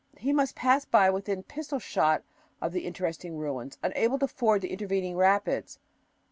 [0.17, 2.23] He must pass by within pistol shot
[2.59, 5.77] of the interesting ruins, unable to ford the intervening rapids.